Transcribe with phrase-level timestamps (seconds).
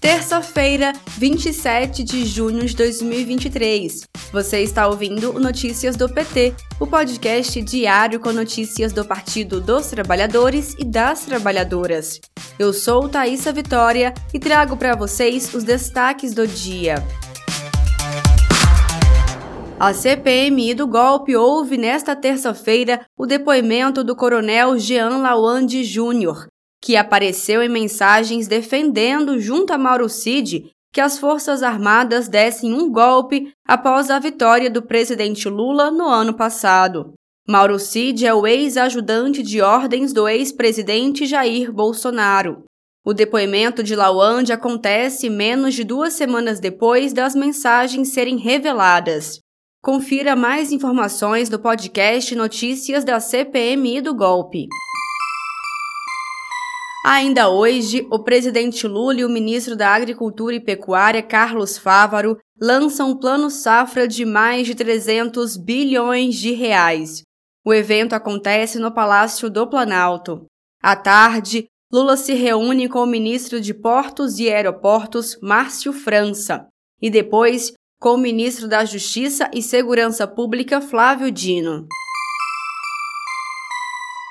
[0.00, 4.02] Terça-feira, 27 de junho de 2023.
[4.32, 10.76] Você está ouvindo Notícias do PT, o podcast diário com notícias do Partido dos Trabalhadores
[10.78, 12.20] e das Trabalhadoras.
[12.56, 16.94] Eu sou Thaisa Vitória e trago para vocês os destaques do dia.
[19.80, 26.46] A CPMI do golpe houve nesta terça-feira o depoimento do coronel Jean Lawande Júnior,
[26.80, 32.90] que apareceu em mensagens defendendo, junto a Mauro Cid, que as Forças Armadas dessem um
[32.90, 37.12] golpe após a vitória do presidente Lula no ano passado.
[37.46, 42.64] Mauro Cid é o ex-ajudante de ordens do ex-presidente Jair Bolsonaro.
[43.04, 49.40] O depoimento de Lawande acontece menos de duas semanas depois das mensagens serem reveladas.
[49.82, 54.66] Confira mais informações no podcast Notícias da CPMI do Golpe.
[57.10, 63.12] Ainda hoje, o presidente Lula e o ministro da Agricultura e Pecuária, Carlos Fávaro, lançam
[63.12, 67.22] um plano safra de mais de 300 bilhões de reais.
[67.64, 70.44] O evento acontece no Palácio do Planalto.
[70.82, 76.66] À tarde, Lula se reúne com o ministro de Portos e Aeroportos, Márcio França,
[77.00, 81.88] e depois com o ministro da Justiça e Segurança Pública, Flávio Dino.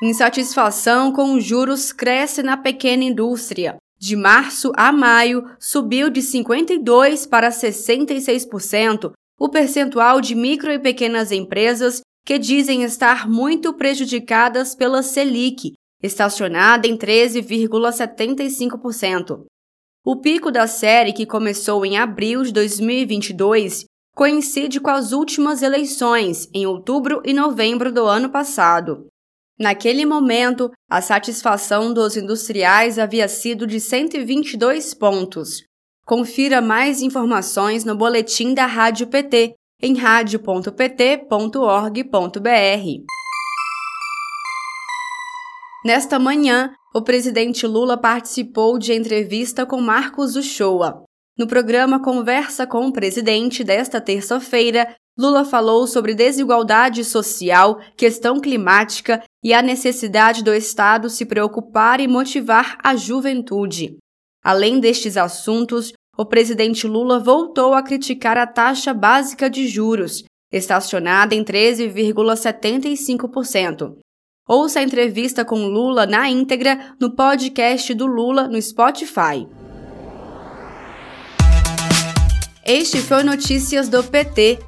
[0.00, 3.76] Insatisfação com os juros cresce na pequena indústria.
[3.98, 11.32] De março a maio, subiu de 52% para 66% o percentual de micro e pequenas
[11.32, 19.44] empresas que dizem estar muito prejudicadas pela Selic, estacionada em 13,75%.
[20.04, 26.48] O pico da série, que começou em abril de 2022, coincide com as últimas eleições,
[26.54, 29.06] em outubro e novembro do ano passado.
[29.58, 35.64] Naquele momento, a satisfação dos industriais havia sido de 122 pontos.
[36.06, 40.48] Confira mais informações no boletim da Rádio PT em radio.pt.org.br.
[45.84, 51.02] Nesta manhã, o presidente Lula participou de entrevista com Marcos Uchoa.
[51.36, 59.20] No programa Conversa com o Presidente desta terça-feira, Lula falou sobre desigualdade social, questão climática
[59.42, 63.96] e a necessidade do Estado se preocupar e motivar a juventude.
[64.44, 71.34] Além destes assuntos, o presidente Lula voltou a criticar a taxa básica de juros, estacionada
[71.34, 73.96] em 13,75%.
[74.48, 79.48] Ouça a entrevista com Lula na íntegra no podcast do Lula no Spotify.
[82.64, 84.67] Este foi Notícias do PT.